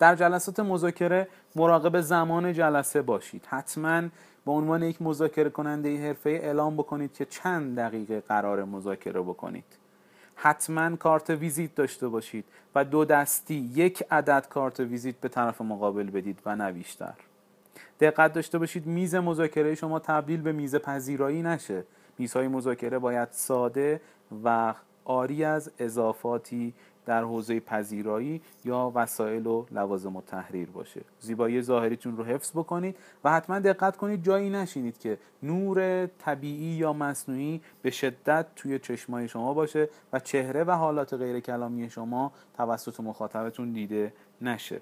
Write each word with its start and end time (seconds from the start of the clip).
در 0.00 0.14
جلسات 0.14 0.60
مذاکره 0.60 1.28
مراقب 1.56 2.00
زمان 2.00 2.52
جلسه 2.52 3.02
باشید. 3.02 3.46
حتما 3.48 4.02
به 4.46 4.52
عنوان 4.52 4.82
یک 4.82 5.02
مذاکره 5.02 5.50
کننده 5.50 6.06
حرفه 6.06 6.30
اعلام 6.30 6.76
بکنید 6.76 7.14
که 7.14 7.24
چند 7.24 7.78
دقیقه 7.78 8.20
قرار 8.20 8.64
مذاکره 8.64 9.20
بکنید. 9.20 9.64
حتما 10.36 10.96
کارت 10.96 11.30
ویزیت 11.30 11.74
داشته 11.74 12.08
باشید 12.08 12.44
و 12.74 12.84
دو 12.84 13.04
دستی 13.04 13.54
یک 13.54 14.04
عدد 14.10 14.46
کارت 14.50 14.80
ویزیت 14.80 15.16
به 15.16 15.28
طرف 15.28 15.60
مقابل 15.60 16.10
بدید 16.10 16.38
و 16.46 16.56
نه 16.56 16.72
بیشتر. 16.72 17.14
دقت 18.00 18.32
داشته 18.32 18.58
باشید 18.58 18.86
میز 18.86 19.14
مذاکره 19.14 19.74
شما 19.74 19.98
تبدیل 19.98 20.40
به 20.40 20.52
میز 20.52 20.76
پذیرایی 20.76 21.42
نشه. 21.42 21.84
میزهای 22.18 22.48
مذاکره 22.48 22.98
باید 22.98 23.28
ساده 23.32 24.00
و 24.44 24.74
آری 25.10 25.44
از 25.44 25.70
اضافاتی 25.78 26.74
در 27.06 27.24
حوزه 27.24 27.60
پذیرایی 27.60 28.42
یا 28.64 28.92
وسایل 28.94 29.46
و 29.46 29.66
لوازم 29.70 30.16
و 30.16 30.22
تحریر 30.22 30.70
باشه. 30.70 31.00
زیبایی 31.20 31.62
ظاهریتون 31.62 32.16
رو 32.16 32.24
حفظ 32.24 32.50
بکنید 32.50 32.96
و 33.24 33.32
حتما 33.32 33.58
دقت 33.58 33.96
کنید 33.96 34.24
جایی 34.24 34.50
نشینید 34.50 34.98
که 34.98 35.18
نور 35.42 36.06
طبیعی 36.06 36.76
یا 36.76 36.92
مصنوعی 36.92 37.60
به 37.82 37.90
شدت 37.90 38.46
توی 38.56 38.78
چشمای 38.78 39.28
شما 39.28 39.54
باشه 39.54 39.88
و 40.12 40.18
چهره 40.18 40.64
و 40.64 40.70
حالات 40.70 41.14
غیر 41.14 41.40
کلامی 41.40 41.90
شما 41.90 42.32
توسط 42.56 43.00
مخاطبتون 43.00 43.72
دیده 43.72 44.12
نشه. 44.40 44.80